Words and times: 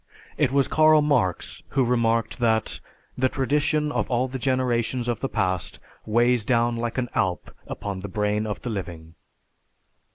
It 0.35 0.51
was 0.51 0.67
Karl 0.67 1.03
Marx 1.03 1.61
who 1.77 1.85
remarked 1.85 2.39
that, 2.39 2.79
"The 3.15 3.29
tradition 3.29 3.91
of 3.91 4.09
all 4.09 4.27
the 4.27 4.39
generations 4.39 5.07
of 5.07 5.19
the 5.19 5.29
past 5.29 5.79
weighs 6.07 6.43
down 6.43 6.75
like 6.77 6.97
an 6.97 7.07
Alp 7.13 7.53
upon 7.67 7.99
the 7.99 8.07
brain 8.09 8.47
of 8.47 8.61
the 8.63 8.71
living." 8.71 9.13